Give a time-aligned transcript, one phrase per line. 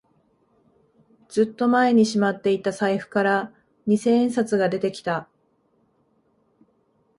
[1.29, 3.53] ずっと前にしまっていた財布から
[3.85, 5.29] 二千円札が出てきた